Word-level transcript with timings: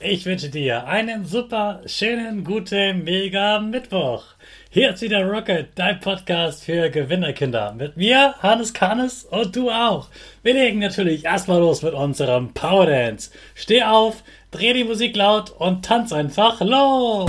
Ich 0.00 0.26
wünsche 0.26 0.48
dir 0.48 0.86
einen 0.86 1.26
super, 1.26 1.80
schönen, 1.84 2.44
guten, 2.44 3.02
mega 3.02 3.58
Mittwoch. 3.58 4.22
Hier 4.70 4.90
ist 4.90 5.02
wieder 5.02 5.24
Rocket, 5.24 5.70
dein 5.74 5.98
Podcast 5.98 6.62
für 6.62 6.88
Gewinnerkinder. 6.88 7.72
Mit 7.72 7.96
mir, 7.96 8.36
Hannes 8.38 8.72
Kahnes 8.72 9.24
und 9.24 9.56
du 9.56 9.70
auch. 9.70 10.06
Wir 10.44 10.54
legen 10.54 10.78
natürlich 10.78 11.24
erstmal 11.24 11.58
los 11.58 11.82
mit 11.82 11.94
unserem 11.94 12.54
Power 12.54 12.86
Dance. 12.86 13.32
Steh 13.56 13.82
auf, 13.82 14.22
dreh 14.52 14.72
die 14.72 14.84
Musik 14.84 15.16
laut 15.16 15.50
und 15.50 15.84
tanz 15.84 16.12
einfach 16.12 16.60
los. 16.60 17.28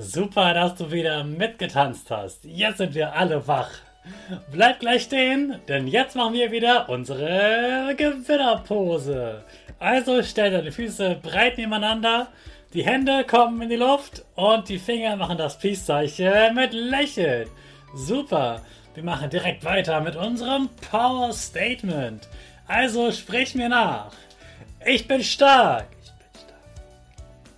Super, 0.00 0.54
dass 0.54 0.76
du 0.76 0.92
wieder 0.92 1.24
mitgetanzt 1.24 2.08
hast. 2.12 2.44
Jetzt 2.44 2.78
sind 2.78 2.94
wir 2.94 3.16
alle 3.16 3.48
wach. 3.48 3.70
Bleib 4.52 4.78
gleich 4.78 5.02
stehen, 5.02 5.58
denn 5.66 5.88
jetzt 5.88 6.14
machen 6.14 6.34
wir 6.34 6.52
wieder 6.52 6.88
unsere 6.88 7.96
Gewinnerpose. 7.96 9.42
Also 9.80 10.22
stell 10.22 10.52
deine 10.52 10.70
Füße 10.70 11.16
breit 11.20 11.58
nebeneinander, 11.58 12.28
die 12.74 12.86
Hände 12.86 13.24
kommen 13.24 13.60
in 13.60 13.70
die 13.70 13.74
Luft 13.74 14.24
und 14.36 14.68
die 14.68 14.78
Finger 14.78 15.16
machen 15.16 15.36
das 15.36 15.58
Peace-Zeichen 15.58 16.54
mit 16.54 16.72
Lächeln. 16.72 17.48
Super, 17.92 18.62
wir 18.94 19.02
machen 19.02 19.30
direkt 19.30 19.64
weiter 19.64 20.00
mit 20.00 20.14
unserem 20.14 20.68
Power 20.92 21.32
Statement. 21.32 22.28
Also 22.68 23.10
sprich 23.10 23.56
mir 23.56 23.68
nach. 23.68 24.12
Ich 24.86 25.08
bin 25.08 25.24
stark. 25.24 25.88
Ich 25.90 26.12
bin 26.12 26.40
stark. 26.40 26.58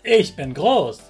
Ich 0.02 0.36
bin 0.36 0.54
groß. 0.54 1.09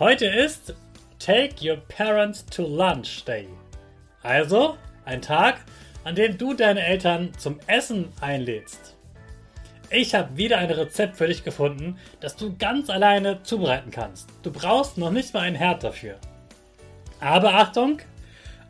Heute 0.00 0.26
ist 0.26 0.74
Take 1.20 1.54
Your 1.62 1.76
Parents 1.76 2.44
to 2.46 2.66
Lunch 2.66 3.24
Day. 3.26 3.46
Also 4.24 4.76
ein 5.04 5.22
Tag, 5.22 5.60
an 6.02 6.16
dem 6.16 6.36
du 6.36 6.52
deine 6.52 6.84
Eltern 6.84 7.30
zum 7.38 7.60
Essen 7.68 8.12
einlädst. 8.20 8.96
Ich 9.90 10.16
habe 10.16 10.36
wieder 10.36 10.58
ein 10.58 10.72
Rezept 10.72 11.14
für 11.16 11.28
dich 11.28 11.44
gefunden, 11.44 11.96
das 12.18 12.34
du 12.34 12.56
ganz 12.56 12.90
alleine 12.90 13.44
zubereiten 13.44 13.92
kannst. 13.92 14.28
Du 14.42 14.50
brauchst 14.50 14.98
noch 14.98 15.12
nicht 15.12 15.32
mal 15.32 15.44
ein 15.44 15.54
Herd 15.54 15.84
dafür. 15.84 16.16
Aber 17.20 17.54
Achtung, 17.54 17.98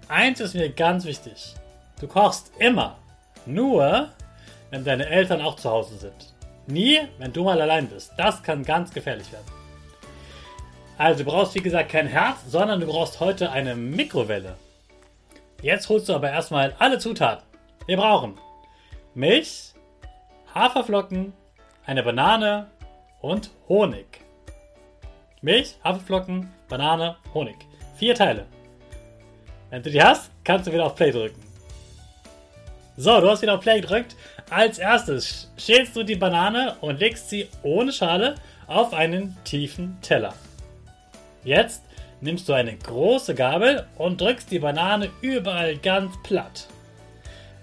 eins 0.09 0.41
ist 0.41 0.53
mir 0.53 0.69
ganz 0.69 1.07
wichtig. 1.07 1.55
Du 2.03 2.07
kochst 2.07 2.53
immer 2.59 2.99
nur, 3.47 4.11
wenn 4.69 4.85
deine 4.85 5.07
Eltern 5.07 5.41
auch 5.41 5.57
zu 5.57 5.71
Hause 5.71 5.97
sind. 5.97 6.35
Nie, 6.67 7.01
wenn 7.17 7.33
du 7.33 7.45
mal 7.45 7.63
allein 7.63 7.89
bist. 7.89 8.13
Das 8.19 8.43
kann 8.43 8.63
ganz 8.63 8.93
gefährlich 8.93 9.33
werden. 9.33 9.64
Also 10.97 11.25
du 11.25 11.31
brauchst 11.31 11.55
wie 11.55 11.61
gesagt 11.61 11.91
kein 11.91 12.07
Herz, 12.07 12.39
sondern 12.49 12.81
du 12.81 12.87
brauchst 12.87 13.19
heute 13.21 13.51
eine 13.51 13.75
Mikrowelle. 13.75 14.57
Jetzt 15.61 15.89
holst 15.89 16.09
du 16.09 16.15
aber 16.15 16.31
erstmal 16.31 16.75
alle 16.79 16.99
Zutaten. 16.99 17.45
Wir 17.87 17.97
brauchen 17.97 18.39
Milch, 19.15 19.73
Haferflocken, 20.55 21.33
eine 21.87 22.03
Banane 22.03 22.71
und 23.21 23.51
Honig. 23.69 24.07
Milch, 25.41 25.77
Haferflocken, 25.83 26.53
Banane, 26.69 27.17
Honig. 27.33 27.57
Vier 27.97 28.15
Teile. 28.15 28.47
Wenn 29.71 29.83
du 29.83 29.91
die 29.91 30.03
hast, 30.03 30.31
kannst 30.45 30.67
du 30.67 30.73
wieder 30.73 30.87
auf 30.87 30.95
Play 30.95 31.11
drücken. 31.11 31.43
So, 32.97 33.21
du 33.21 33.29
hast 33.29 33.43
wieder 33.43 33.55
auf 33.55 33.61
Play 33.61 33.81
gedrückt. 33.81 34.15
Als 34.51 34.79
erstes 34.79 35.51
schälst 35.57 35.97
du 35.97 36.05
die 36.05 36.15
Banane 36.15 36.77
und 36.81 37.01
legst 37.01 37.29
sie 37.31 37.49
ohne 37.65 37.93
Schale 37.93 38.37
auf 38.69 38.95
einen 38.95 39.37
tiefen 39.45 39.99
Teller. 40.01 40.35
Jetzt 41.45 41.83
nimmst 42.21 42.49
du 42.49 42.55
eine 42.55 42.77
große 42.77 43.35
Gabel 43.35 43.87
und 43.97 44.21
drückst 44.21 44.51
die 44.51 44.59
Banane 44.59 45.11
überall 45.21 45.77
ganz 45.77 46.15
platt. 46.23 46.67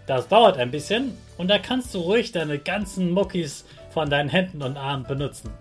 Das 0.06 0.28
dauert 0.28 0.58
ein 0.58 0.72
bisschen 0.72 1.18
und 1.38 1.48
da 1.48 1.58
kannst 1.58 1.94
du 1.94 2.00
ruhig 2.00 2.32
deine 2.32 2.60
ganzen 2.60 3.12
Muckis 3.12 3.66
von 3.92 4.10
deinen 4.10 4.30
Händen 4.30 4.62
und 4.62 4.78
Armen 4.78 5.06
benutzen. 5.06 5.52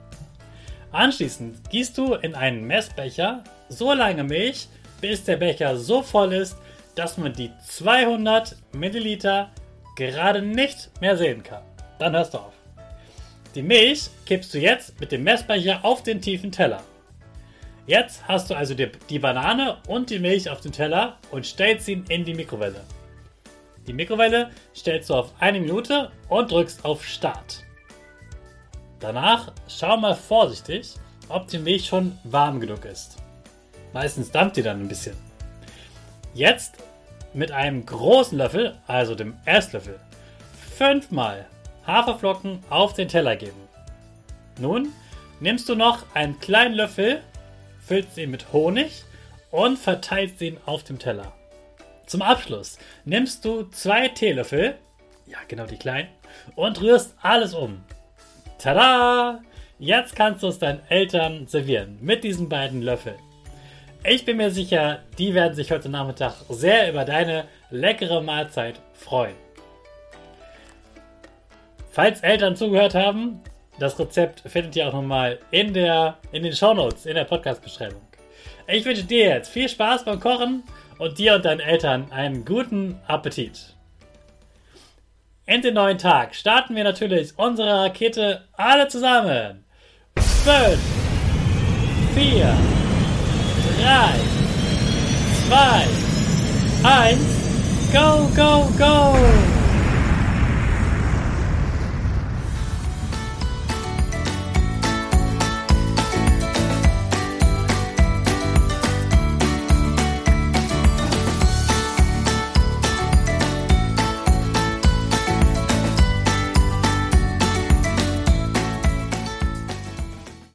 Anschließend 0.92 1.70
gießt 1.70 1.96
du 1.96 2.14
in 2.14 2.34
einen 2.34 2.66
Messbecher 2.66 3.44
so 3.68 3.92
lange 3.92 4.24
Milch, 4.24 4.68
bis 5.00 5.24
der 5.24 5.36
Becher 5.36 5.76
so 5.76 6.02
voll 6.02 6.32
ist, 6.32 6.56
dass 6.94 7.16
man 7.16 7.32
die 7.32 7.50
200 7.66 8.56
Milliliter 8.72 9.50
gerade 9.96 10.42
nicht 10.42 10.90
mehr 11.00 11.16
sehen 11.16 11.42
kann. 11.42 11.62
Dann 11.98 12.14
hörst 12.14 12.34
du 12.34 12.38
auf. 12.38 12.52
Die 13.54 13.62
Milch 13.62 14.10
kippst 14.26 14.52
du 14.52 14.58
jetzt 14.58 14.98
mit 15.00 15.12
dem 15.12 15.22
Messbecher 15.22 15.84
auf 15.84 16.02
den 16.02 16.20
tiefen 16.20 16.52
Teller. 16.52 16.82
Jetzt 17.90 18.28
hast 18.28 18.48
du 18.48 18.54
also 18.54 18.74
die, 18.74 18.88
die 19.08 19.18
Banane 19.18 19.78
und 19.88 20.10
die 20.10 20.20
Milch 20.20 20.48
auf 20.48 20.60
dem 20.60 20.70
Teller 20.70 21.16
und 21.32 21.44
stellst 21.44 21.88
ihn 21.88 22.04
in 22.08 22.24
die 22.24 22.34
Mikrowelle. 22.34 22.84
Die 23.88 23.92
Mikrowelle 23.92 24.50
stellst 24.76 25.10
du 25.10 25.14
auf 25.14 25.32
eine 25.40 25.58
Minute 25.58 26.12
und 26.28 26.52
drückst 26.52 26.84
auf 26.84 27.04
Start. 27.04 27.64
Danach 29.00 29.50
schau 29.66 29.96
mal 29.96 30.14
vorsichtig, 30.14 30.94
ob 31.28 31.48
die 31.48 31.58
Milch 31.58 31.86
schon 31.86 32.16
warm 32.22 32.60
genug 32.60 32.84
ist. 32.84 33.16
Meistens 33.92 34.30
dampft 34.30 34.58
die 34.58 34.62
dann 34.62 34.82
ein 34.82 34.88
bisschen. 34.88 35.16
Jetzt 36.32 36.76
mit 37.34 37.50
einem 37.50 37.84
großen 37.84 38.38
Löffel, 38.38 38.78
also 38.86 39.16
dem 39.16 39.34
Esslöffel, 39.46 39.98
fünfmal 40.76 41.44
Haferflocken 41.88 42.62
auf 42.70 42.94
den 42.94 43.08
Teller 43.08 43.34
geben. 43.34 43.68
Nun 44.60 44.92
nimmst 45.40 45.68
du 45.68 45.74
noch 45.74 46.04
einen 46.14 46.38
kleinen 46.38 46.74
Löffel 46.74 47.22
füllst 47.86 48.16
ihn 48.18 48.30
mit 48.30 48.52
Honig 48.52 49.04
und 49.50 49.78
verteilst 49.78 50.40
ihn 50.42 50.58
auf 50.66 50.84
dem 50.84 50.98
Teller. 50.98 51.32
Zum 52.06 52.22
Abschluss 52.22 52.78
nimmst 53.04 53.44
du 53.44 53.64
zwei 53.64 54.08
Teelöffel, 54.08 54.76
ja 55.26 55.38
genau 55.48 55.66
die 55.66 55.76
kleinen, 55.76 56.08
und 56.56 56.80
rührst 56.80 57.14
alles 57.22 57.54
um. 57.54 57.84
Tada! 58.58 59.40
Jetzt 59.78 60.14
kannst 60.14 60.42
du 60.42 60.48
es 60.48 60.58
deinen 60.58 60.82
Eltern 60.88 61.46
servieren 61.46 61.98
mit 62.02 62.22
diesen 62.22 62.48
beiden 62.48 62.82
Löffeln. 62.82 63.18
Ich 64.04 64.24
bin 64.24 64.38
mir 64.38 64.50
sicher, 64.50 65.00
die 65.18 65.34
werden 65.34 65.54
sich 65.54 65.72
heute 65.72 65.88
Nachmittag 65.88 66.34
sehr 66.48 66.90
über 66.90 67.04
deine 67.04 67.46
leckere 67.70 68.22
Mahlzeit 68.22 68.80
freuen. 68.92 69.36
Falls 71.90 72.20
Eltern 72.20 72.56
zugehört 72.56 72.94
haben, 72.94 73.40
das 73.80 73.98
Rezept 73.98 74.40
findet 74.46 74.76
ihr 74.76 74.86
auch 74.86 74.92
nochmal 74.92 75.38
in, 75.50 75.74
in 75.74 76.42
den 76.42 76.52
Shownotes, 76.52 77.06
in 77.06 77.14
der 77.14 77.24
Podcast-Beschreibung. 77.24 78.02
Ich 78.68 78.84
wünsche 78.84 79.04
dir 79.04 79.26
jetzt 79.26 79.48
viel 79.48 79.68
Spaß 79.68 80.04
beim 80.04 80.20
Kochen 80.20 80.62
und 80.98 81.18
dir 81.18 81.34
und 81.34 81.44
deinen 81.44 81.60
Eltern 81.60 82.12
einen 82.12 82.44
guten 82.44 83.00
Appetit. 83.06 83.74
In 85.46 85.62
den 85.62 85.74
neuen 85.74 85.98
Tag 85.98 86.34
starten 86.34 86.76
wir 86.76 86.84
natürlich 86.84 87.32
unsere 87.36 87.84
Rakete 87.84 88.46
alle 88.52 88.86
zusammen. 88.86 89.64
5, 90.16 90.78
4, 92.14 92.22
4, 92.24 92.54
3, 93.82 94.14
2, 95.48 96.88
1, 96.88 97.20
go, 97.92 98.28
go, 98.36 98.68
go! 98.78 99.59